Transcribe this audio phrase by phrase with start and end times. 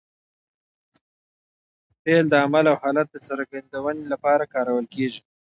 [2.05, 5.21] فعل د عمل او حالت د څرګندوني له پاره کارول کېږي.